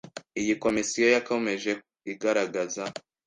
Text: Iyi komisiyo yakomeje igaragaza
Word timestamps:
Iyi 0.41 0.53
komisiyo 0.63 1.07
yakomeje 1.15 1.71
igaragaza 2.11 2.83